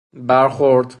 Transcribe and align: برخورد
برخورد 0.13 0.85